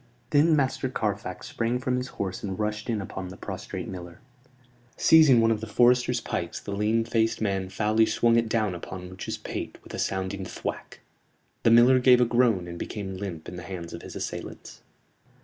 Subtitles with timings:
[0.31, 4.19] Then Master Carfax sprang from his horse and rushed in upon the prostrate miller.
[4.97, 9.11] Seizing one of the foresters' pikes the lean faced man foully swung it down upon
[9.11, 11.01] Much's pate with a sounding thwack.
[11.61, 14.81] The miller gave a groan and became limp in the hands of his assailants.